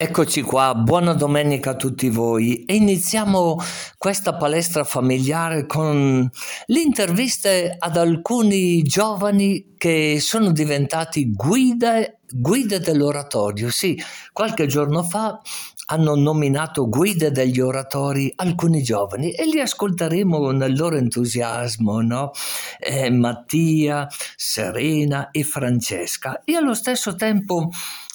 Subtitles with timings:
[0.00, 3.56] Eccoci qua, buona domenica a tutti voi e iniziamo
[3.96, 6.30] questa palestra familiare con
[6.66, 13.72] le interviste ad alcuni giovani che sono diventati guide, guide dell'oratorio.
[13.72, 14.00] Sì,
[14.32, 15.40] qualche giorno fa
[15.86, 22.30] hanno nominato guide degli oratori alcuni giovani e li ascolteremo nel loro entusiasmo, no?
[22.78, 24.06] Eh, Mattia,
[24.36, 27.70] Serena e Francesca e allo stesso tempo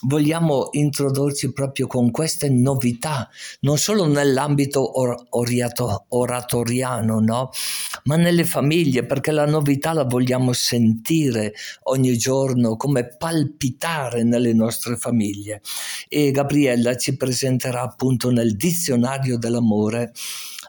[0.06, 3.30] vogliamo introdurci proprio con queste novità,
[3.62, 7.50] non solo nell'ambito or- oriato- oratoriano, no?
[8.06, 14.98] ma nelle famiglie, perché la novità la vogliamo sentire ogni giorno come palpitare nelle nostre
[14.98, 15.62] famiglie.
[16.08, 20.12] E Gabriella ci presenterà appunto nel dizionario dell'amore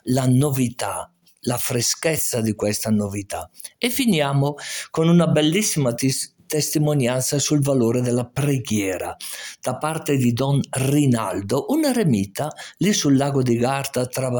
[0.04, 1.08] la novità
[1.46, 3.50] la freschezza di questa novità.
[3.78, 4.54] E finiamo
[4.90, 5.94] con una bellissima
[6.54, 9.16] testimonianza sul valore della preghiera
[9.60, 14.30] da parte di Don Rinaldo, un eremita lì sul lago di Garda tra,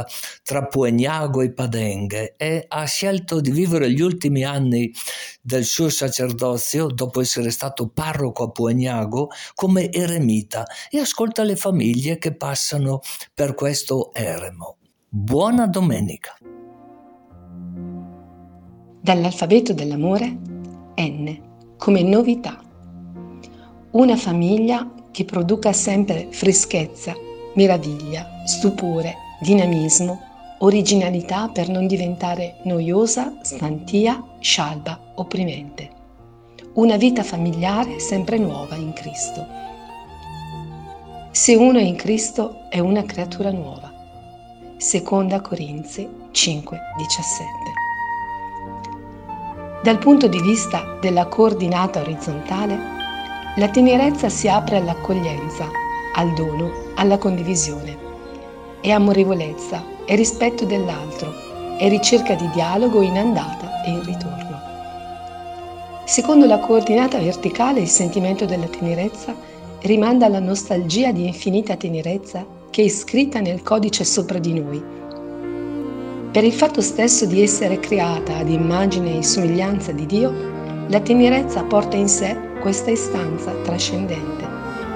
[0.45, 4.92] tra Puegnago e Padenghe e ha scelto di vivere gli ultimi anni
[5.41, 12.19] del suo sacerdozio dopo essere stato parroco a Puegnago come eremita e ascolta le famiglie
[12.19, 13.00] che passano
[13.34, 14.77] per questo eremo.
[15.08, 16.36] Buona domenica.
[19.00, 20.27] Dall'alfabeto dell'amore
[20.96, 21.52] N
[21.84, 22.58] come novità.
[23.90, 27.12] Una famiglia che produca sempre freschezza,
[27.56, 30.18] meraviglia, stupore, dinamismo,
[30.60, 35.90] originalità per non diventare noiosa, stantia, scialba, opprimente.
[36.77, 39.46] Una vita familiare sempre nuova in Cristo.
[41.32, 43.92] Se uno è in Cristo è una creatura nuova.
[44.78, 47.83] Seconda Corinzi 5, 17.
[49.84, 52.78] Dal punto di vista della coordinata orizzontale,
[53.56, 55.68] la tenerezza si apre all'accoglienza,
[56.14, 57.94] al dono, alla condivisione.
[58.80, 61.30] È amorevolezza, è rispetto dell'altro,
[61.77, 64.58] è ricerca di dialogo in andata e in ritorno.
[66.06, 69.36] Secondo la coordinata verticale, il sentimento della tenerezza
[69.80, 75.04] rimanda alla nostalgia di infinita tenerezza che è scritta nel codice sopra di noi
[76.34, 80.34] per il fatto stesso di essere creata ad immagine e somiglianza di Dio,
[80.89, 84.44] la tenerezza porta in sé questa istanza trascendente,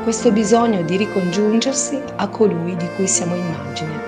[0.03, 4.03] questo bisogno di ricongiungersi a colui di cui siamo immagine,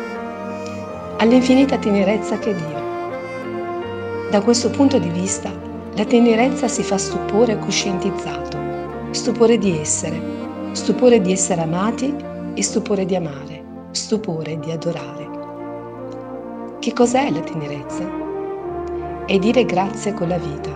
[1.19, 4.29] all'infinita tenerezza che è Dio.
[4.29, 5.53] Da questo punto di vista,
[5.95, 8.59] la tenerezza si fa stupore coscientizzato,
[9.13, 10.21] stupore di essere,
[10.73, 12.13] stupore di essere amati
[12.55, 15.30] e stupore di amare, stupore di adorare.
[16.81, 18.11] Che cos'è la tenerezza?
[19.27, 20.71] È dire grazie con la vita.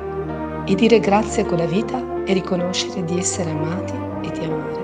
[0.66, 4.82] E dire grazie con la vita è riconoscere di essere amati e di amare.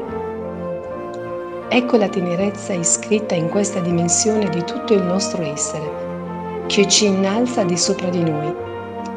[1.68, 7.64] Ecco la tenerezza iscritta in questa dimensione di tutto il nostro essere, che ci innalza
[7.64, 8.54] di sopra di noi,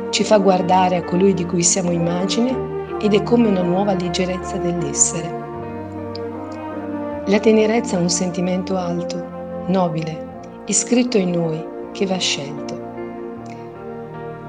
[0.10, 4.58] ci fa guardare a colui di cui siamo immagine ed è come una nuova leggerezza
[4.58, 5.42] dell'essere.
[7.28, 9.26] La tenerezza è un sentimento alto,
[9.68, 12.82] nobile, iscritto in noi che va scelto.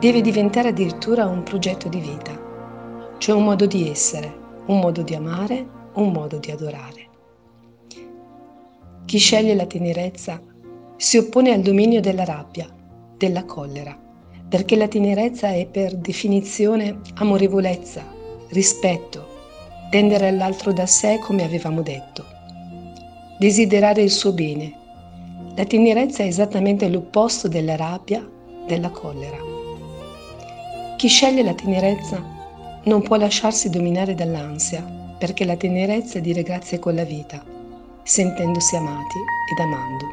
[0.01, 2.37] Deve diventare addirittura un progetto di vita,
[3.19, 4.35] cioè un modo di essere,
[4.67, 7.09] un modo di amare, un modo di adorare.
[9.05, 10.41] Chi sceglie la tenerezza
[10.97, 12.67] si oppone al dominio della rabbia,
[13.17, 13.97] della collera,
[14.49, 18.03] perché la tenerezza è per definizione amorevolezza,
[18.49, 19.29] rispetto,
[19.91, 22.25] tendere all'altro da sé come avevamo detto,
[23.39, 24.79] desiderare il suo bene,
[25.57, 28.29] la tenerezza è esattamente l'opposto della rabbia,
[28.67, 29.37] della collera.
[30.97, 32.21] Chi sceglie la tenerezza
[32.85, 34.83] non può lasciarsi dominare dall'ansia,
[35.17, 37.41] perché la tenerezza è dire grazie con la vita,
[38.03, 39.19] sentendosi amati
[39.53, 40.07] ed amando.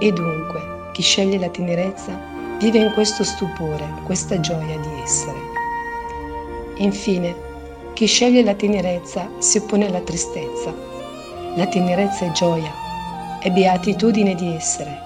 [0.00, 0.60] E dunque,
[0.94, 2.18] chi sceglie la tenerezza
[2.58, 5.38] vive in questo stupore, questa gioia di essere.
[6.76, 7.34] Infine,
[7.92, 10.74] chi sceglie la tenerezza si oppone alla tristezza.
[11.54, 12.83] La tenerezza è gioia,
[13.44, 14.98] è beatitudine di essere,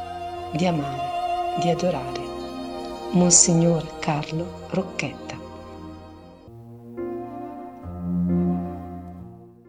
[0.53, 2.21] di amare, di adorare.
[3.11, 5.28] Monsignor Carlo Rocchetta.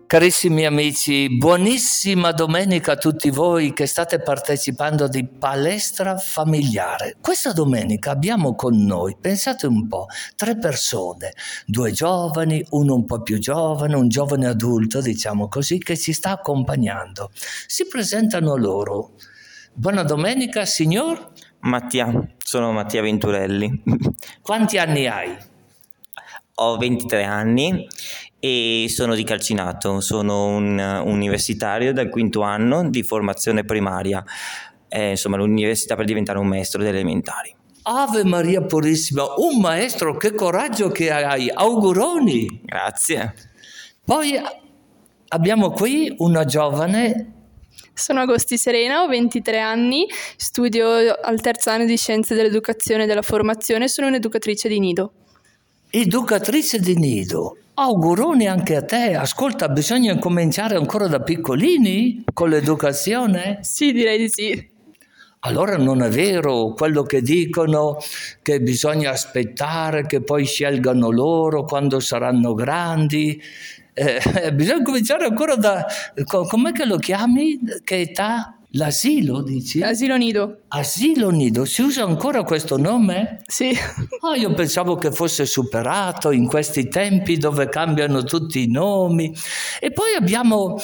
[0.09, 7.17] Carissimi amici, buonissima domenica a tutti voi che state partecipando di palestra familiare.
[7.21, 11.33] Questa domenica abbiamo con noi, pensate un po', tre persone,
[11.67, 16.31] due giovani, uno un po' più giovane, un giovane adulto, diciamo così, che ci sta
[16.31, 17.29] accompagnando.
[17.67, 19.11] Si presentano loro.
[19.73, 21.33] Buona domenica, signor?
[21.59, 22.11] Mattia,
[22.43, 23.83] sono Mattia Venturelli.
[24.41, 25.37] Quanti anni hai?
[26.61, 27.87] Ho 23 anni
[28.39, 34.23] e sono di Calcinato, sono un universitario del quinto anno di formazione primaria,
[34.87, 37.55] eh, insomma l'università per diventare un maestro delle elementari.
[37.83, 42.61] Ave Maria Purissima, un maestro, che coraggio che hai, auguroni!
[42.63, 43.33] Grazie.
[44.03, 44.39] Poi
[45.29, 47.33] abbiamo qui una giovane
[47.99, 50.07] sono Agosti Serena, ho 23 anni,
[50.37, 55.11] studio al terzo anno di Scienze dell'Educazione e della Formazione, sono un'educatrice di nido.
[55.89, 59.15] Educatrice di nido, auguroni anche a te.
[59.15, 63.59] Ascolta, bisogna cominciare ancora da piccolini con l'educazione?
[63.61, 64.77] Sì, direi di sì.
[65.43, 67.97] Allora non è vero quello che dicono
[68.41, 73.41] che bisogna aspettare che poi scelgano loro quando saranno grandi.
[73.93, 74.19] Eh,
[74.53, 75.85] bisogna cominciare ancora da...
[76.25, 77.57] com'è che lo chiami?
[77.83, 78.58] Che età?
[78.73, 79.81] L'asilo, dici?
[79.81, 80.59] Asilo nido.
[80.67, 83.41] Asilo nido, si usa ancora questo nome?
[83.47, 83.75] Sì.
[84.19, 89.33] Oh, io pensavo che fosse superato in questi tempi dove cambiano tutti i nomi.
[89.79, 90.77] E poi abbiamo,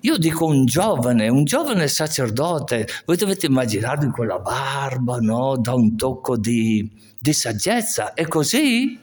[0.00, 2.88] io dico un giovane, un giovane sacerdote.
[3.04, 5.58] Voi dovete immaginarvi con la barba, no?
[5.58, 8.14] Da un tocco di, di saggezza.
[8.14, 8.98] È così?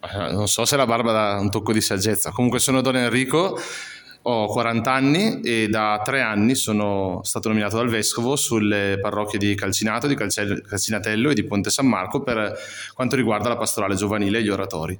[0.00, 2.30] Eh, non so se la barba dà un tocco di saggezza.
[2.30, 3.60] Comunque sono Don Enrico,
[4.22, 9.54] ho 40 anni e da tre anni sono stato nominato dal Vescovo sulle parrocchie di
[9.54, 12.56] Calcinato, di Calcinatello e di Ponte San Marco per
[12.94, 14.98] quanto riguarda la pastorale giovanile e gli oratori.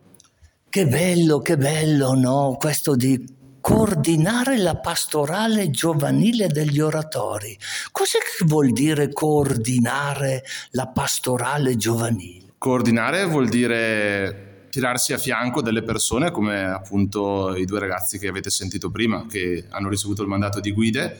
[0.71, 2.57] Che bello, che bello, no?
[2.59, 7.57] Questo di coordinare la pastorale giovanile degli oratori.
[7.91, 12.55] Cos'è che vuol dire coordinare la pastorale giovanile?
[12.57, 14.48] Coordinare vuol dire
[14.79, 19.65] tirarsi a fianco delle persone come appunto i due ragazzi che avete sentito prima che
[19.71, 21.19] hanno ricevuto il mandato di guide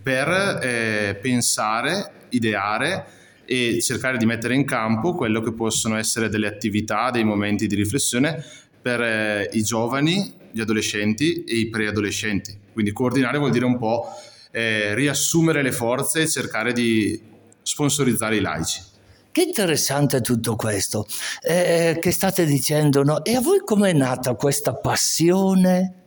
[0.00, 0.28] per
[0.62, 3.06] eh, pensare, ideare
[3.44, 7.74] e cercare di mettere in campo quello che possono essere delle attività, dei momenti di
[7.74, 8.44] riflessione
[8.80, 12.56] per eh, i giovani, gli adolescenti e i preadolescenti.
[12.72, 14.06] Quindi coordinare vuol dire un po'
[14.52, 17.20] eh, riassumere le forze e cercare di
[17.62, 18.90] sponsorizzare i laici.
[19.32, 21.06] Che interessante tutto questo
[21.40, 23.24] eh, che state dicendo, no?
[23.24, 26.00] E a voi com'è nata questa passione?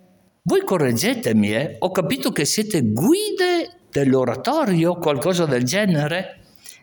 [0.44, 1.76] Voi correggetemi, eh?
[1.80, 6.42] Ho capito che siete guide dell'oratorio, qualcosa del genere?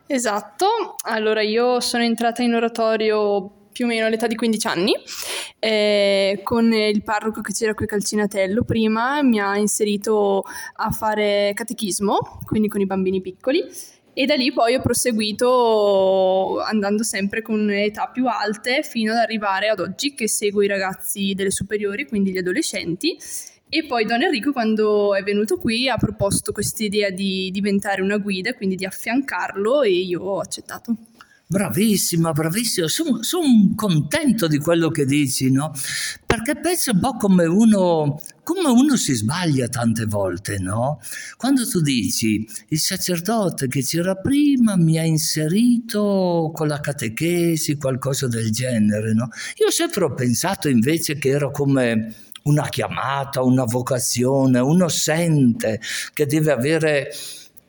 [0.08, 4.94] Esatto, allora io sono entrata in oratorio più o meno all'età di 15 anni,
[5.60, 10.42] eh, con il parroco che c'era qui a Calcinatello prima mi ha inserito
[10.74, 13.64] a fare catechismo, quindi con i bambini piccoli
[14.14, 19.68] e da lì poi ho proseguito andando sempre con età più alte fino ad arrivare
[19.68, 23.16] ad oggi che seguo i ragazzi delle superiori, quindi gli adolescenti.
[23.74, 28.18] E poi Don Enrico quando è venuto qui ha proposto questa idea di diventare una
[28.18, 30.94] guida, quindi di affiancarlo e io ho accettato.
[31.52, 35.70] Bravissima, bravissima, sono, sono contento di quello che dici, no?
[36.24, 40.98] Perché penso un po' come uno, come uno si sbaglia tante volte, no?
[41.36, 48.28] Quando tu dici il sacerdote che c'era prima mi ha inserito con la catechesi, qualcosa
[48.28, 49.28] del genere, no?
[49.56, 52.14] Io sempre ho pensato invece che era come
[52.44, 55.82] una chiamata, una vocazione, uno sente
[56.14, 57.12] che deve avere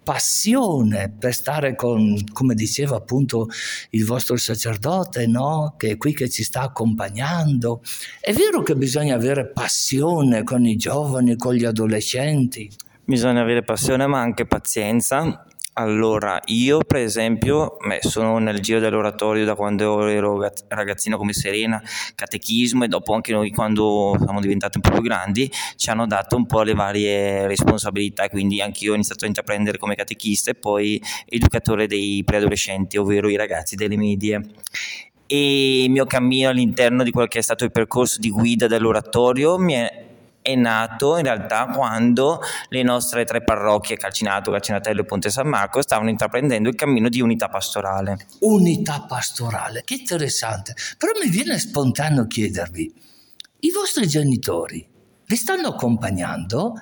[0.04, 3.48] passione per stare con, come diceva appunto
[3.92, 5.76] il vostro sacerdote, no?
[5.78, 7.82] che è qui che ci sta accompagnando.
[8.20, 12.70] È vero che bisogna avere passione con i giovani, con gli adolescenti.
[13.06, 19.44] Bisogna avere passione ma anche pazienza allora, io per esempio beh, sono nel giro dell'oratorio
[19.44, 21.82] da quando ero ragazzino come Serena,
[22.14, 26.36] catechismo e dopo anche noi quando siamo diventati un po' più grandi ci hanno dato
[26.36, 30.56] un po' le varie responsabilità, quindi anche io ho iniziato a intraprendere come catechista e
[30.56, 34.42] poi educatore dei preadolescenti, ovvero i ragazzi delle medie.
[35.26, 39.58] E il mio cammino all'interno di quello che è stato il percorso di guida dell'oratorio
[39.58, 40.03] mi è
[40.44, 45.82] è nato in realtà quando le nostre tre parrocchie, Calcinato, Calcinatello e Ponte San Marco,
[45.82, 48.18] stavano intraprendendo il cammino di unità pastorale.
[48.42, 50.76] Unità pastorale, che interessante.
[51.00, 52.94] Però mi viene spontaneo chiedervi,
[53.62, 54.92] i vostri genitori
[55.26, 56.74] vi stanno accompagnando?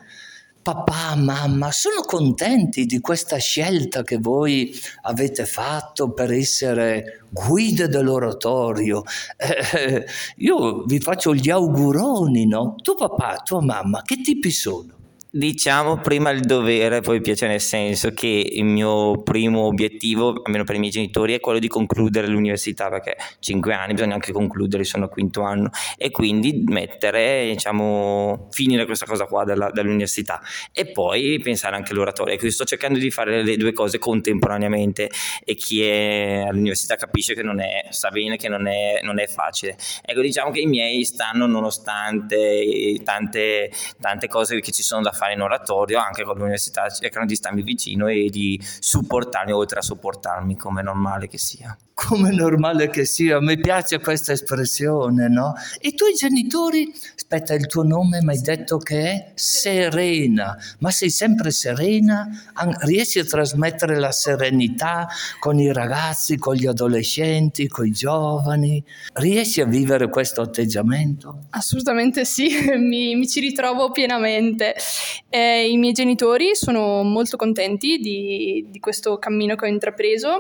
[0.62, 9.04] Papà, mamma, sono contenti di questa scelta che voi avete fatto per essere guide dell'oratorio.
[9.38, 10.06] Eh,
[10.38, 12.76] io vi faccio gli auguroni, no?
[12.82, 15.00] Tu papà, tua mamma, che tipi sono?
[15.34, 20.66] Diciamo prima il dovere, poi il piacere, nel senso che il mio primo obiettivo, almeno
[20.66, 24.84] per i miei genitori, è quello di concludere l'università, perché 5 anni bisogna anche concludere,
[24.84, 30.42] sono al quinto anno, e quindi mettere, diciamo, finire questa cosa qua della, dell'università
[30.74, 32.34] e poi pensare anche all'oratorio.
[32.34, 35.10] Ecco, sto cercando di fare le due cose contemporaneamente
[35.46, 39.28] e chi è all'università capisce che non è, sa bene che non è, non è
[39.28, 39.78] facile.
[40.04, 43.72] Ecco, diciamo che i miei stanno nonostante tante,
[44.02, 47.36] tante cose che ci sono da fare fare in oratorio, anche con l'università cercano di
[47.36, 51.78] starmi vicino e di supportarmi oltre a supportarmi come normale che sia.
[51.94, 55.54] Come normale che sia, mi piace questa espressione, no?
[55.80, 60.90] E i tuoi genitori, aspetta, il tuo nome mi hai detto che è Serena, ma
[60.90, 62.28] sei sempre serena?
[62.80, 65.08] Riesci a trasmettere la serenità
[65.40, 68.84] con i ragazzi, con gli adolescenti, con i giovani?
[69.14, 71.44] Riesci a vivere questo atteggiamento?
[71.52, 72.50] Assolutamente sì,
[72.80, 74.74] mi, mi ci ritrovo pienamente.
[75.30, 80.38] Eh, I miei genitori sono molto contenti di, di questo cammino che ho intrapreso.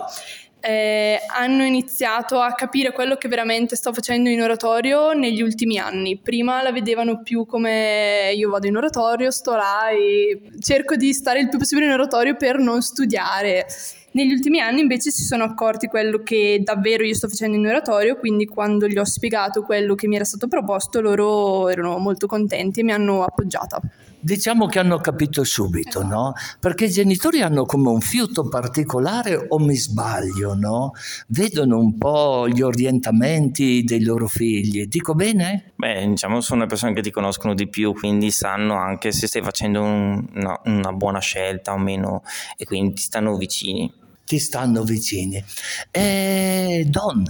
[0.63, 6.19] Eh, hanno iniziato a capire quello che veramente sto facendo in oratorio negli ultimi anni.
[6.19, 11.39] Prima la vedevano più come io vado in oratorio, sto là e cerco di stare
[11.39, 13.65] il più possibile in oratorio per non studiare.
[14.13, 18.17] Negli ultimi anni invece si sono accorti quello che davvero io sto facendo in oratorio,
[18.17, 22.81] quindi quando gli ho spiegato quello che mi era stato proposto loro erano molto contenti
[22.81, 23.79] e mi hanno appoggiata.
[24.23, 26.33] Diciamo che hanno capito subito, no?
[26.59, 30.91] Perché i genitori hanno come un fiuto particolare o mi sbaglio, no?
[31.27, 34.85] Vedono un po' gli orientamenti dei loro figli.
[34.85, 35.71] Dico bene?
[35.75, 39.41] Beh, diciamo sono le persone che ti conoscono di più, quindi sanno anche se stai
[39.41, 42.21] facendo un, una, una buona scelta o meno
[42.57, 43.91] e quindi ti stanno vicini
[44.31, 45.43] ti stanno vicini.
[45.91, 47.21] E Don,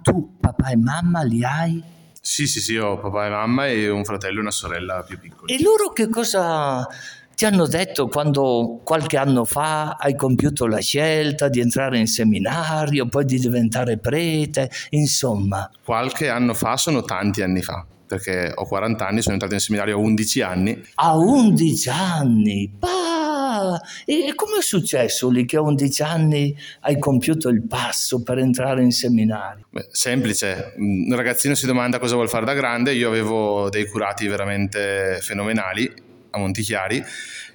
[0.00, 1.82] tu papà e mamma li hai?
[2.20, 5.52] Sì, sì, sì, ho papà e mamma e un fratello e una sorella più piccoli.
[5.52, 6.86] E loro che cosa
[7.34, 13.08] ti hanno detto quando qualche anno fa hai compiuto la scelta di entrare in seminario,
[13.08, 15.68] poi di diventare prete, insomma?
[15.82, 19.94] Qualche anno fa sono tanti anni fa perché ho 40 anni, sono entrato in seminario
[19.96, 20.82] a 11 anni.
[20.96, 22.72] A 11 anni?
[22.78, 23.80] Pa!
[24.04, 28.82] e come è successo lì che a 11 anni hai compiuto il passo per entrare
[28.82, 29.66] in seminario?
[29.70, 34.26] Beh, semplice, un ragazzino si domanda cosa vuol fare da grande, io avevo dei curati
[34.26, 35.92] veramente fenomenali
[36.30, 37.02] a Montichiari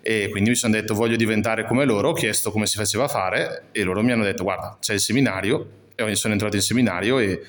[0.01, 3.07] e quindi mi sono detto voglio diventare come loro, ho chiesto come si faceva a
[3.07, 7.19] fare e loro mi hanno detto guarda c'è il seminario e sono entrato in seminario
[7.19, 7.41] e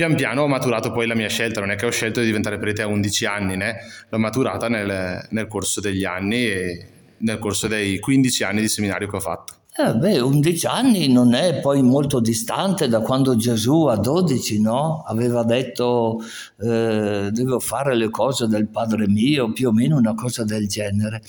[0.00, 2.58] pian piano ho maturato poi la mia scelta, non è che ho scelto di diventare
[2.58, 3.80] prete a 11 anni, né?
[4.08, 6.86] l'ho maturata nel, nel corso degli anni e
[7.18, 9.59] nel corso dei 15 anni di seminario che ho fatto.
[9.82, 15.02] Eh beh, 11 anni non è poi molto distante da quando Gesù a 12 no?
[15.06, 16.20] aveva detto
[16.60, 21.22] eh, devo fare le cose del Padre mio, più o meno una cosa del genere.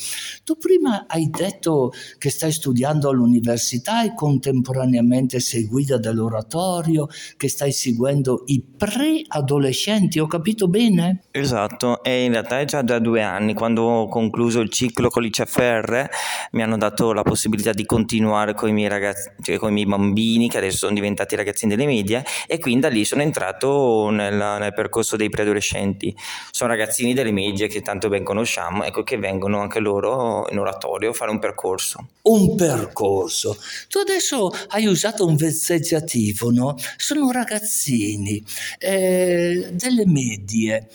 [0.43, 7.71] Tu prima hai detto che stai studiando all'università e contemporaneamente sei guida dell'oratorio, che stai
[7.71, 11.23] seguendo i preadolescenti, ho capito bene?
[11.31, 15.23] Esatto, e in realtà è già da due anni, quando ho concluso il ciclo con
[15.23, 16.09] l'ICFR
[16.51, 19.73] mi hanno dato la possibilità di continuare continuare con i miei ragazzi, cioè con i
[19.73, 24.09] miei bambini che adesso sono diventati ragazzini delle medie e quindi da lì sono entrato
[24.09, 26.15] nel, nel percorso dei preadolescenti.
[26.51, 31.11] Sono ragazzini delle medie che tanto ben conosciamo, ecco che vengono anche loro in oratorio
[31.11, 32.07] a fare un percorso.
[32.23, 33.57] Un percorso.
[33.87, 36.75] Tu adesso hai usato un vezzeggiativo, no?
[36.97, 38.43] Sono ragazzini
[38.79, 40.87] eh, delle medie.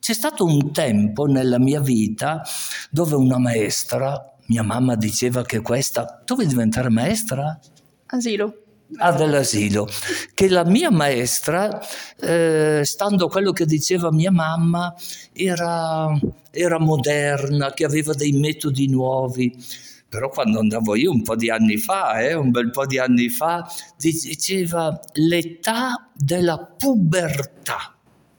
[0.00, 2.42] C'è stato un tempo nella mia vita
[2.90, 6.22] dove una maestra mia mamma diceva che questa...
[6.26, 7.58] Vuoi diventare maestra?
[8.06, 8.62] Asilo.
[8.96, 9.86] Ah, dell'asilo.
[10.32, 11.80] Che la mia maestra,
[12.20, 14.94] eh, stando a quello che diceva mia mamma,
[15.32, 16.08] era,
[16.50, 19.54] era moderna, che aveva dei metodi nuovi
[20.08, 23.28] però quando andavo io un po' di anni fa, eh, un bel po' di anni
[23.28, 27.97] fa, diceva l'età della pubertà.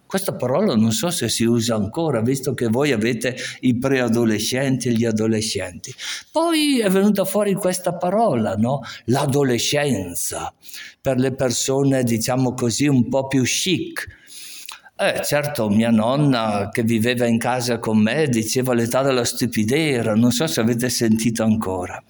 [0.09, 4.93] Questa parola non so se si usa ancora, visto che voi avete i preadolescenti e
[4.93, 5.93] gli adolescenti.
[6.31, 8.81] Poi è venuta fuori questa parola, no?
[9.05, 10.51] L'adolescenza,
[10.99, 14.07] per le persone, diciamo così, un po' più chic.
[14.97, 20.31] Eh, certo, mia nonna che viveva in casa con me diceva l'età della stupidera, non
[20.31, 22.03] so se avete sentito ancora.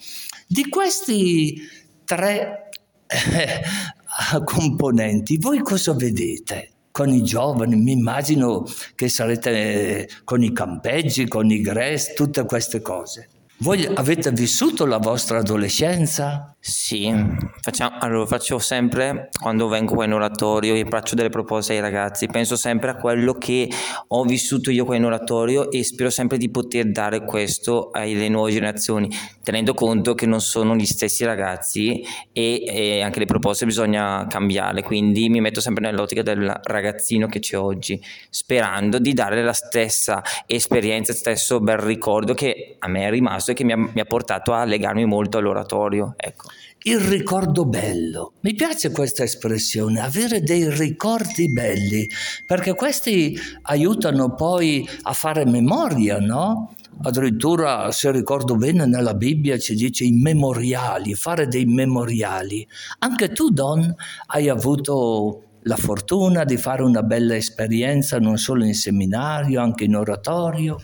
[0.48, 1.62] Di questi
[2.06, 2.70] tre
[3.08, 3.62] eh,
[4.46, 6.76] componenti, voi cosa vedete?
[7.00, 12.82] Con i giovani, mi immagino che sarete con i campeggi, con i gres, tutte queste
[12.82, 13.39] cose.
[13.62, 16.56] Voi avete vissuto la vostra adolescenza?
[16.62, 17.14] Sì,
[17.62, 22.28] facciamo, allora faccio sempre, quando vengo qua in oratorio e faccio delle proposte ai ragazzi,
[22.28, 23.70] penso sempre a quello che
[24.08, 28.52] ho vissuto io qua in oratorio e spero sempre di poter dare questo alle nuove
[28.52, 29.10] generazioni,
[29.42, 32.02] tenendo conto che non sono gli stessi ragazzi
[32.32, 37.40] e, e anche le proposte bisogna cambiarle, quindi mi metto sempre nell'ottica del ragazzino che
[37.40, 43.10] c'è oggi, sperando di dare la stessa esperienza, stesso bel ricordo che a me è
[43.10, 46.14] rimasto e che mi ha, mi ha portato a legarmi molto all'oratorio.
[46.18, 46.48] Ecco.
[46.84, 48.34] Il ricordo bello.
[48.42, 52.08] Mi piace questa espressione, avere dei ricordi belli,
[52.46, 56.74] perché questi aiutano poi a fare memoria, no?
[57.02, 62.68] Addirittura, se ricordo bene, nella Bibbia ci dice i memoriali, fare dei memoriali.
[63.00, 63.94] Anche tu, Don,
[64.28, 69.96] hai avuto la fortuna di fare una bella esperienza non solo in seminario, anche in
[69.96, 70.80] oratorio.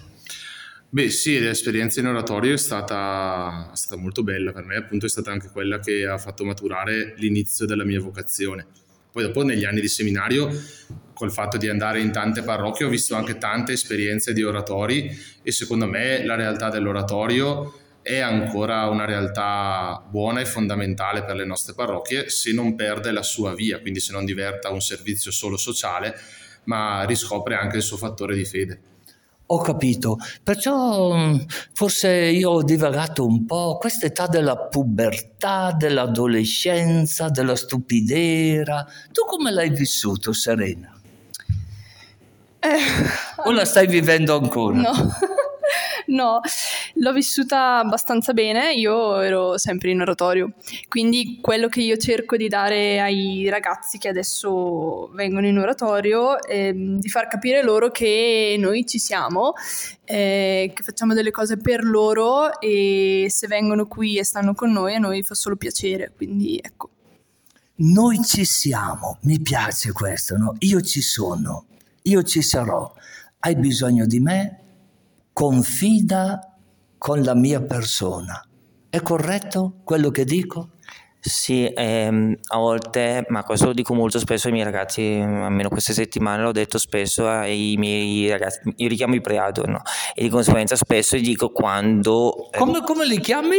[0.95, 5.09] Beh sì, l'esperienza in oratorio è stata, è stata molto bella per me, appunto è
[5.09, 8.65] stata anche quella che ha fatto maturare l'inizio della mia vocazione.
[9.11, 10.49] Poi dopo negli anni di seminario,
[11.13, 15.51] col fatto di andare in tante parrocchie, ho visto anche tante esperienze di oratori e
[15.51, 21.73] secondo me la realtà dell'oratorio è ancora una realtà buona e fondamentale per le nostre
[21.73, 26.17] parrocchie se non perde la sua via, quindi se non diventa un servizio solo sociale,
[26.63, 28.93] ma riscopre anche il suo fattore di fede.
[29.47, 31.35] Ho capito, perciò mm,
[31.73, 38.85] forse io ho divagato un po', questa età della pubertà, dell'adolescenza, della stupidera.
[39.11, 40.91] Tu come l'hai vissuto, Serena?
[42.59, 42.77] Eh,
[43.45, 44.77] o la stai vivendo ancora?
[44.81, 45.13] No.
[46.15, 46.39] No,
[46.93, 50.53] l'ho vissuta abbastanza bene, io ero sempre in oratorio,
[50.87, 56.71] quindi quello che io cerco di dare ai ragazzi che adesso vengono in oratorio è
[56.73, 59.53] di far capire loro che noi ci siamo,
[60.03, 64.95] eh, che facciamo delle cose per loro e se vengono qui e stanno con noi
[64.95, 66.89] a noi fa solo piacere, quindi ecco.
[67.77, 70.55] Noi ci siamo, mi piace questo, no?
[70.59, 71.65] Io ci sono,
[72.03, 72.93] io ci sarò.
[73.39, 74.64] Hai bisogno di me?
[75.35, 76.39] Confida
[76.97, 78.41] con la mia persona.
[78.89, 80.69] È corretto quello che dico?
[81.19, 85.91] Sì, ehm, a volte, ma questo lo dico molto spesso ai miei ragazzi, almeno queste
[85.91, 89.81] settimane l'ho detto spesso ai miei ragazzi, io li chiamo i preado, no?
[90.13, 92.49] E di conseguenza spesso gli dico quando...
[92.51, 93.57] Eh, come, come li chiami?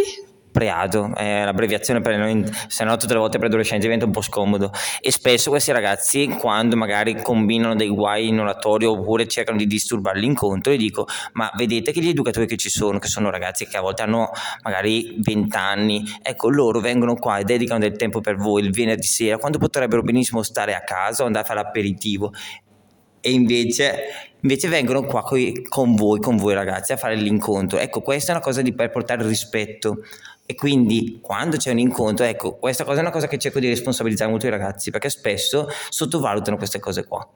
[0.57, 4.23] Preado, è l'abbreviazione per noi, se no tutte le volte per adolescenti diventa un po'
[4.23, 4.71] scomodo
[5.03, 10.19] e spesso questi ragazzi quando magari combinano dei guai in oratorio oppure cercano di disturbare
[10.19, 13.77] l'incontro gli dico ma vedete che gli educatori che ci sono, che sono ragazzi che
[13.77, 14.31] a volte hanno
[14.63, 19.07] magari 20 anni, ecco loro vengono qua e dedicano del tempo per voi il venerdì
[19.07, 22.33] sera quando potrebbero benissimo stare a casa o andare a fare l'aperitivo
[23.21, 24.05] e invece,
[24.41, 27.81] invece vengono qua coi, con voi, con voi ragazzi a fare l'incontro.
[27.81, 30.05] Ecco, questa è una cosa di, per portare rispetto
[30.47, 33.69] e quindi quando c'è un incontro, ecco, questa cosa è una cosa che cerco di
[33.69, 37.29] responsabilizzare molto i ragazzi perché spesso sottovalutano queste cose qua.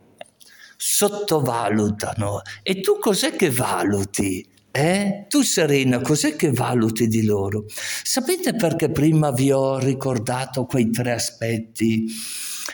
[0.77, 2.41] Sottovalutano.
[2.63, 4.49] E tu cos'è che valuti?
[4.71, 5.27] Eh?
[5.29, 7.65] Tu Serena, cos'è che valuti di loro?
[7.69, 12.07] Sapete perché prima vi ho ricordato quei tre aspetti?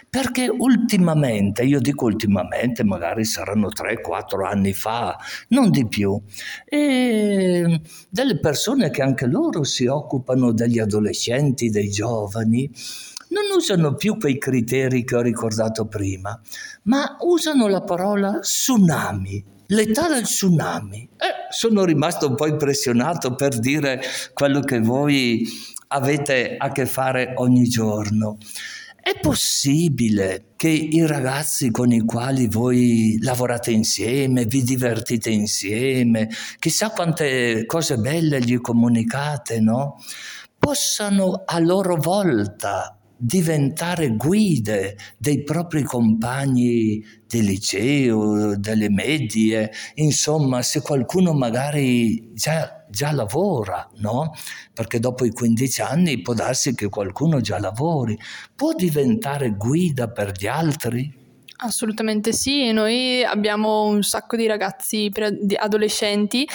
[0.08, 5.16] Perché ultimamente, io dico ultimamente, magari saranno 3-4 anni fa,
[5.48, 6.20] non di più,
[6.64, 12.70] e delle persone che anche loro si occupano degli adolescenti, dei giovani,
[13.28, 16.40] non usano più quei criteri che ho ricordato prima,
[16.84, 21.08] ma usano la parola tsunami, l'età del tsunami.
[21.16, 24.00] Eh, sono rimasto un po' impressionato per dire
[24.32, 25.46] quello che voi
[25.88, 28.38] avete a che fare ogni giorno.
[29.06, 36.90] È possibile che i ragazzi con i quali voi lavorate insieme, vi divertite insieme, chissà
[36.90, 40.02] quante cose belle gli comunicate, no?
[40.58, 50.80] Possano a loro volta diventare guide dei propri compagni di liceo, delle medie, insomma, se
[50.82, 54.32] qualcuno magari già, già lavora, no?
[54.72, 58.18] Perché dopo i 15 anni può darsi che qualcuno già lavori,
[58.54, 61.24] può diventare guida per gli altri?
[61.58, 66.46] Assolutamente sì, noi abbiamo un sacco di ragazzi di adolescenti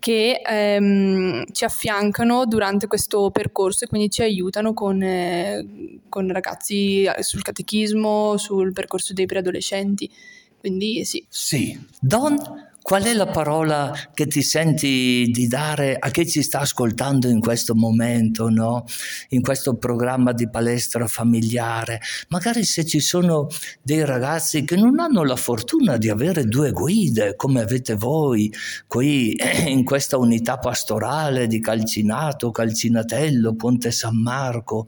[0.00, 5.64] che ehm, ci affiancano durante questo percorso e quindi ci aiutano con, eh,
[6.08, 10.10] con ragazzi sul catechismo, sul percorso dei preadolescenti.
[10.58, 11.24] Quindi sì.
[11.28, 11.78] Sì.
[12.00, 12.36] Don,
[12.88, 17.38] Qual è la parola che ti senti di dare a chi ci sta ascoltando in
[17.38, 18.86] questo momento, no?
[19.28, 22.00] in questo programma di palestra familiare?
[22.28, 23.48] Magari se ci sono
[23.82, 28.50] dei ragazzi che non hanno la fortuna di avere due guide come avete voi
[28.86, 29.36] qui
[29.68, 34.86] in questa unità pastorale di Calcinato, Calcinatello, Ponte San Marco,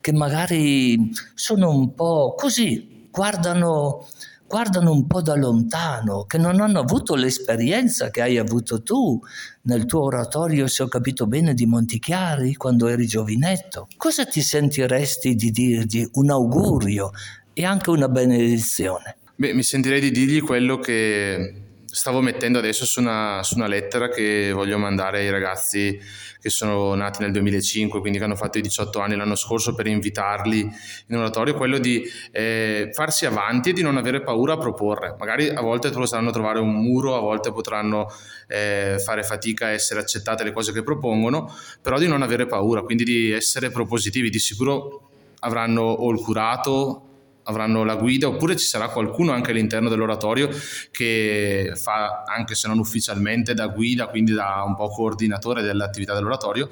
[0.00, 4.06] che magari sono un po' così, guardano
[4.50, 9.20] guardano un po' da lontano, che non hanno avuto l'esperienza che hai avuto tu
[9.62, 13.86] nel tuo oratorio, se ho capito bene, di Montichiari quando eri giovinetto.
[13.96, 17.12] Cosa ti sentiresti di dirgli un augurio
[17.52, 19.18] e anche una benedizione?
[19.36, 21.54] Beh, mi sentirei di dirgli quello che
[21.86, 25.96] stavo mettendo adesso su una, su una, lettera che voglio mandare ai ragazzi
[26.40, 29.86] che sono nati nel 2005, quindi che hanno fatto i 18 anni l'anno scorso per
[29.86, 30.60] invitarli
[31.06, 35.16] in oratorio, quello di eh, farsi avanti e di non avere paura a proporre.
[35.18, 38.10] Magari a volte potranno trovare un muro, a volte potranno
[38.48, 42.82] eh, fare fatica a essere accettate le cose che propongono, però di non avere paura,
[42.82, 44.30] quindi di essere propositivi.
[44.30, 47.09] Di sicuro avranno o il curato
[47.44, 50.48] avranno la guida oppure ci sarà qualcuno anche all'interno dell'oratorio
[50.90, 56.68] che fa, anche se non ufficialmente, da guida, quindi da un po' coordinatore dell'attività dell'oratorio,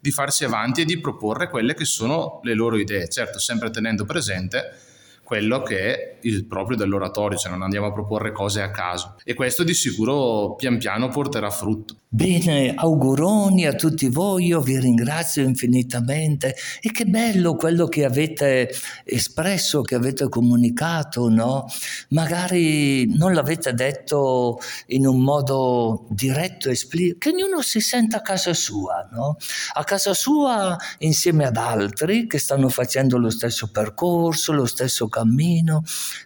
[0.00, 4.04] di farsi avanti e di proporre quelle che sono le loro idee, certo sempre tenendo
[4.04, 4.88] presente
[5.30, 9.14] quello che è il proprio dell'oratorio, cioè non andiamo a proporre cose a caso.
[9.22, 11.98] E questo di sicuro pian piano porterà frutto.
[12.12, 18.68] Bene, auguroni a tutti voi, io vi ringrazio infinitamente e che bello quello che avete
[19.04, 21.66] espresso, che avete comunicato, no?
[22.08, 28.54] Magari non l'avete detto in un modo diretto, esplicito, che ognuno si senta a casa
[28.54, 29.36] sua, no?
[29.74, 35.18] A casa sua insieme ad altri che stanno facendo lo stesso percorso, lo stesso cammino,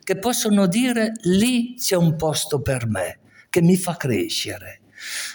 [0.03, 3.19] che possono dire lì c'è un posto per me,
[3.51, 4.81] che mi fa crescere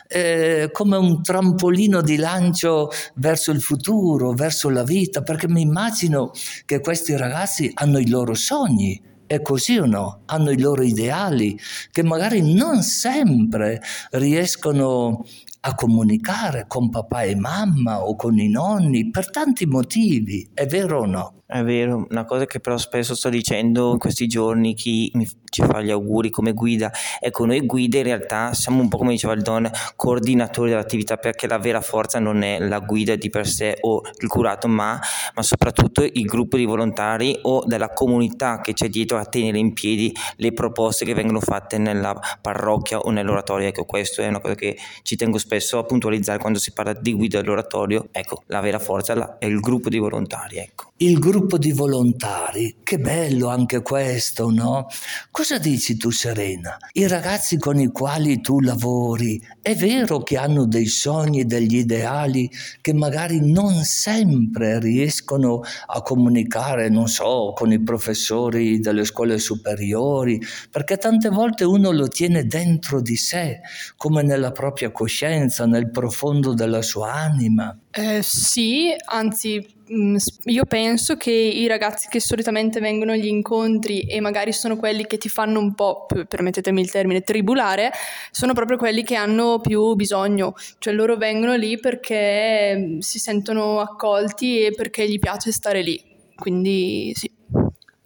[0.08, 6.32] eh, come un trampolino di lancio verso il futuro, verso la vita, perché mi immagino
[6.66, 10.22] che questi ragazzi hanno i loro sogni, è così o no?
[10.26, 11.58] Hanno i loro ideali
[11.92, 13.80] che magari non sempre
[14.12, 15.24] riescono
[15.62, 21.02] a comunicare con papà e mamma o con i nonni per tanti motivi, è vero
[21.02, 21.39] o no?
[21.52, 25.64] È vero, una cosa che però spesso sto dicendo in questi giorni, chi mi ci
[25.64, 29.34] fa gli auguri come guida, ecco noi guide in realtà siamo un po' come diceva
[29.34, 33.78] il Don, coordinatori dell'attività perché la vera forza non è la guida di per sé
[33.82, 35.02] o il curato, ma,
[35.34, 39.74] ma soprattutto il gruppo di volontari o della comunità che c'è dietro a tenere in
[39.74, 44.54] piedi le proposte che vengono fatte nella parrocchia o nell'oratorio, ecco questo è una cosa
[44.54, 48.78] che ci tengo spesso a puntualizzare quando si parla di guida dell'oratorio, ecco la vera
[48.78, 50.92] forza è il gruppo di volontari, ecco.
[51.02, 54.88] Il gruppo di volontari, che bello anche questo, no?
[55.32, 56.78] Cosa dici tu Serena?
[56.94, 62.50] I ragazzi con i quali tu lavori, è vero che hanno dei sogni, degli ideali
[62.82, 70.42] che magari non sempre riescono a comunicare, non so, con i professori delle scuole superiori,
[70.70, 73.62] perché tante volte uno lo tiene dentro di sé,
[73.98, 77.78] come nella propria coscienza, nel profondo della sua anima.
[77.92, 84.20] Eh, sì, anzi Mm, io penso che i ragazzi che solitamente vengono agli incontri e
[84.22, 87.92] magari sono quelli che ti fanno un po', permettetemi il termine, tribulare,
[88.30, 93.80] sono proprio quelli che hanno più bisogno, cioè loro vengono lì perché mm, si sentono
[93.80, 96.00] accolti e perché gli piace stare lì,
[96.36, 97.32] quindi sì.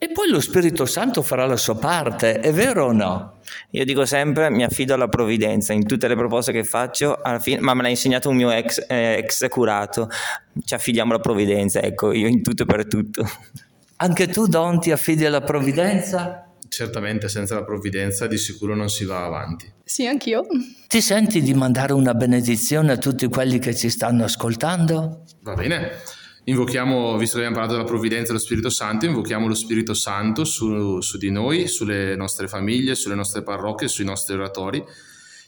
[0.03, 3.39] E poi lo Spirito Santo farà la sua parte, è vero o no?
[3.69, 7.73] Io dico sempre mi affido alla provvidenza in tutte le proposte che faccio, fine, ma
[7.73, 10.09] me l'ha insegnato un mio ex, eh, ex curato,
[10.65, 13.25] ci affidiamo alla provvidenza, ecco, io in tutto e per tutto.
[13.95, 16.49] Anche tu Don ti affidi alla provvidenza?
[16.67, 19.71] Certamente senza la provvidenza di sicuro non si va avanti.
[19.85, 20.45] Sì, anch'io.
[20.85, 25.23] Ti senti di mandare una benedizione a tutti quelli che ci stanno ascoltando?
[25.43, 25.91] Va bene.
[26.45, 30.99] Invochiamo, visto che abbiamo parlato della provvidenza dello Spirito Santo, invochiamo lo Spirito Santo su,
[30.99, 34.83] su di noi, sulle nostre famiglie, sulle nostre parrocchie, sui nostri oratori.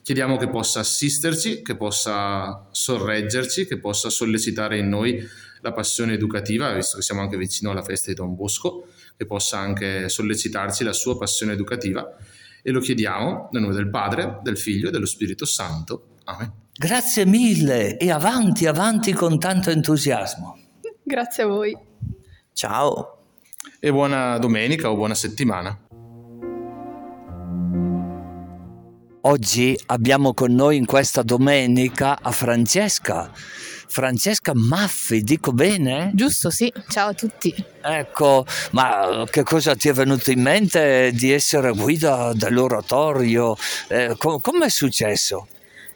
[0.02, 5.22] Chiediamo che possa assisterci, che possa sorreggerci, che possa sollecitare in noi
[5.60, 9.58] la passione educativa, visto che siamo anche vicino alla festa di Don Bosco, che possa
[9.58, 12.08] anche sollecitarci la sua passione educativa.
[12.62, 16.20] E lo chiediamo nel nome del Padre, del Figlio e dello Spirito Santo.
[16.26, 16.52] Amen.
[16.78, 20.65] Grazie mille e avanti, avanti con tanto entusiasmo.
[21.08, 21.78] Grazie a voi.
[22.52, 23.18] Ciao.
[23.80, 25.80] E buona domenica o buona settimana.
[29.22, 33.32] Oggi abbiamo con noi in questa domenica a Francesca.
[33.34, 36.10] Francesca Maffi, dico bene?
[36.16, 36.74] Giusto, sì.
[36.90, 37.54] Ciao a tutti.
[37.84, 43.56] Ecco, ma che cosa ti è venuto in mente di essere guida dell'oratorio?
[43.90, 45.48] Eh, com- Come è successo?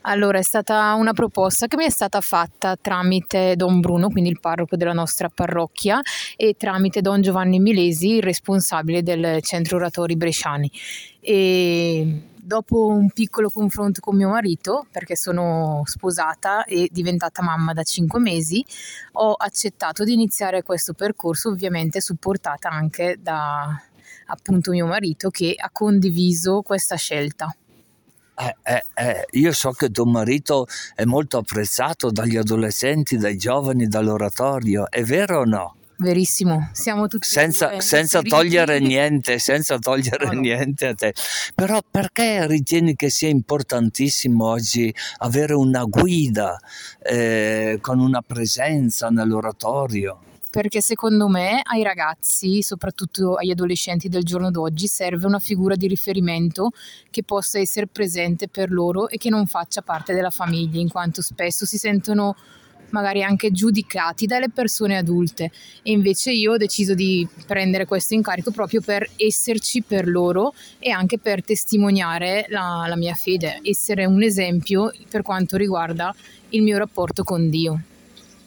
[0.10, 4.39] Allora, è stata una proposta che mi è stata fatta tramite Don Bruno, quindi il
[4.39, 6.02] parroco della nostra parrocchia,
[6.36, 10.72] e tramite Don Giovanni Milesi, il responsabile del centro oratori bresciani.
[11.19, 17.84] E dopo un piccolo confronto con mio marito, perché sono sposata e diventata mamma da
[17.84, 18.65] cinque mesi,
[19.12, 23.80] ho accettato di iniziare questo percorso, ovviamente supportata anche da
[24.26, 27.54] appunto mio marito che ha condiviso questa scelta.
[28.41, 33.88] Eh, eh, eh, io so che tuo marito è molto apprezzato dagli adolescenti, dai giovani,
[33.88, 35.75] dall'oratorio, è vero o no?
[35.97, 40.39] Verissimo, siamo tutti Senza, due senza togliere niente, senza togliere No, no.
[40.39, 41.13] niente a te.
[41.54, 46.58] Però perché ritieni che sia importantissimo oggi avere una guida
[47.04, 50.21] eh, con una presenza nell'oratorio?
[50.51, 55.88] Perché secondo me ai ragazzi, soprattutto agli adolescenti del giorno d'oggi, serve una figura di
[55.88, 56.71] riferimento
[57.12, 61.21] che possa essere presente per loro e che non faccia parte della famiglia, in quanto
[61.21, 62.35] spesso si sentono
[62.89, 65.51] magari anche giudicati dalle persone adulte
[65.83, 70.89] e invece io ho deciso di prendere questo incarico proprio per esserci per loro e
[70.89, 76.12] anche per testimoniare la, la mia fede, essere un esempio per quanto riguarda
[76.49, 77.81] il mio rapporto con Dio.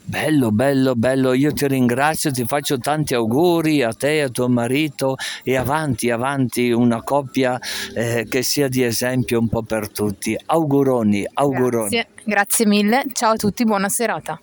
[0.04, 4.48] Bello, bello, bello, io ti ringrazio, ti faccio tanti auguri a te e a tuo
[4.48, 7.58] marito e avanti, avanti, una coppia
[7.94, 10.36] eh, che sia di esempio un po' per tutti.
[10.44, 11.88] Auguroni, auguroni.
[11.90, 14.40] Grazie, grazie mille, ciao a tutti, buona serata.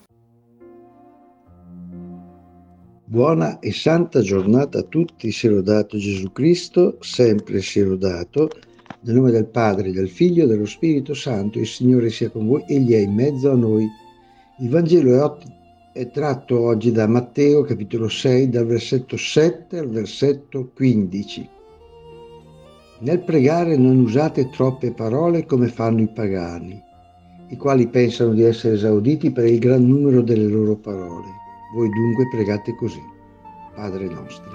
[3.05, 8.49] Buona e santa giornata a tutti, sia lodato Gesù Cristo, sempre sia lodato.
[9.01, 12.63] Nel nome del Padre, del Figlio e dello Spirito Santo, il Signore sia con voi,
[12.67, 13.87] Egli è in mezzo a noi.
[14.61, 15.39] Il Vangelo
[15.93, 21.49] è, tratto oggi da Matteo, capitolo 6, dal versetto 7 al versetto 15.
[22.99, 26.77] Nel pregare non usate troppe parole come fanno i pagani,
[27.47, 31.27] i quali pensano di essere esauditi per il gran numero delle loro parole.
[31.73, 33.01] Voi dunque pregate così,
[33.73, 34.51] Padre nostro.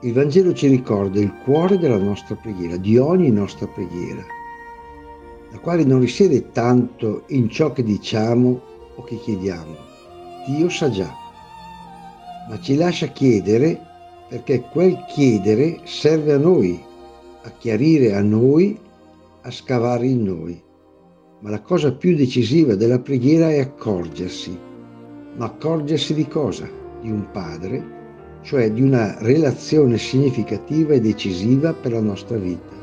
[0.00, 4.24] Il Vangelo ci ricorda il cuore della nostra preghiera, di ogni nostra preghiera,
[5.52, 9.76] la quale non risiede tanto in ciò che diciamo o che chiediamo.
[10.46, 11.14] Dio sa già,
[12.48, 13.80] ma ci lascia chiedere
[14.28, 16.82] perché quel chiedere serve a noi,
[17.42, 18.78] a chiarire a noi,
[19.42, 20.62] a scavare in noi.
[21.40, 24.58] Ma la cosa più decisiva della preghiera è accorgersi.
[25.36, 26.68] Ma accorgersi di cosa?
[27.00, 27.96] Di un padre,
[28.42, 32.76] cioè di una relazione significativa e decisiva per la nostra vita.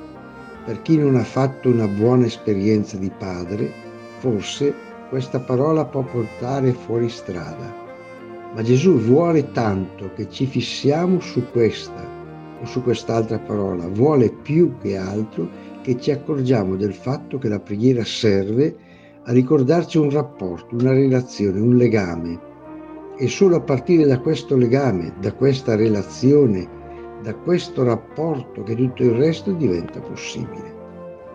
[0.63, 3.71] Per chi non ha fatto una buona esperienza di padre,
[4.19, 4.73] forse
[5.09, 7.83] questa parola può portare fuori strada.
[8.53, 12.03] Ma Gesù vuole tanto che ci fissiamo su questa
[12.61, 15.47] o su quest'altra parola, vuole più che altro
[15.81, 18.75] che ci accorgiamo del fatto che la preghiera serve
[19.23, 22.39] a ricordarci un rapporto, una relazione, un legame.
[23.17, 26.67] E solo a partire da questo legame, da questa relazione,
[27.21, 30.73] da questo rapporto che tutto il resto diventa possibile.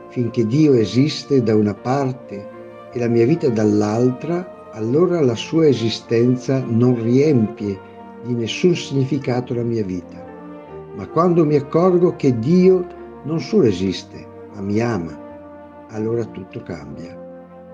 [0.08, 2.49] Finché Dio esiste da una parte
[2.92, 7.78] e la mia vita dall'altra, allora la sua esistenza non riempie
[8.24, 10.24] di nessun significato la mia vita.
[10.96, 12.86] Ma quando mi accorgo che Dio
[13.24, 17.18] non solo esiste, ma mi ama, allora tutto cambia.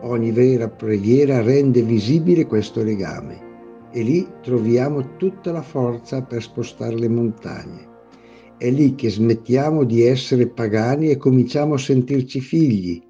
[0.02, 3.44] Ogni vera preghiera rende visibile questo legame
[3.90, 7.94] e lì troviamo tutta la forza per spostare le montagne.
[8.58, 13.02] È lì che smettiamo di essere pagani e cominciamo a sentirci figli.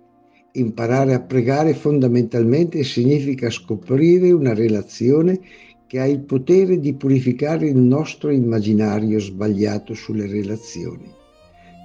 [0.57, 5.38] Imparare a pregare fondamentalmente significa scoprire una relazione
[5.87, 11.12] che ha il potere di purificare il nostro immaginario sbagliato sulle relazioni.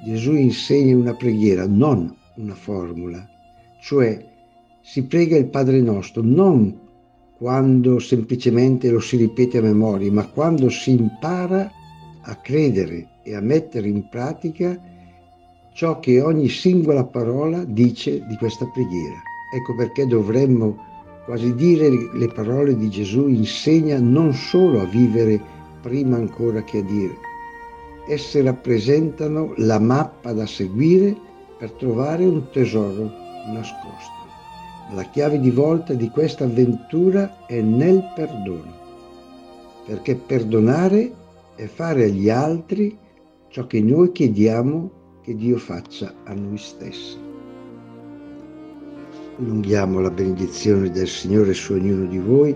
[0.05, 3.27] Gesù insegna una preghiera, non una formula,
[3.81, 4.25] cioè
[4.81, 6.79] si prega il Padre nostro non
[7.37, 11.69] quando semplicemente lo si ripete a memoria, ma quando si impara
[12.21, 14.79] a credere e a mettere in pratica
[15.81, 19.19] ciò che ogni singola parola dice di questa preghiera.
[19.51, 20.77] Ecco perché dovremmo
[21.25, 25.41] quasi dire le parole di Gesù insegna non solo a vivere
[25.81, 27.17] prima ancora che a dire.
[28.07, 31.17] Esse rappresentano la mappa da seguire
[31.57, 33.09] per trovare un tesoro
[33.51, 34.27] nascosto.
[34.93, 38.71] La chiave di volta di questa avventura è nel perdono,
[39.87, 41.11] perché perdonare
[41.55, 42.95] è fare agli altri
[43.47, 47.17] ciò che noi chiediamo che Dio faccia a noi stessi.
[49.37, 52.55] Allunghiamo la benedizione del Signore su ognuno di voi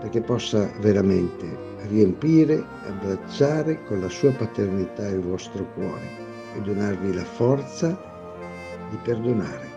[0.00, 7.24] perché possa veramente riempire, abbracciare con la sua paternità il vostro cuore e donarvi la
[7.24, 7.98] forza
[8.90, 9.68] di perdonare,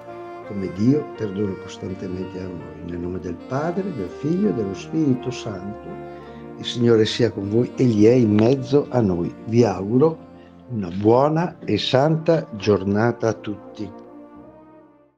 [0.48, 2.86] come Dio perdona costantemente a noi.
[2.86, 5.90] Nel nome del Padre, del Figlio e dello Spirito Santo,
[6.58, 9.34] il Signore sia con voi, Egli è in mezzo a noi.
[9.46, 10.30] Vi auguro
[10.72, 14.01] una buona e santa giornata a tutti.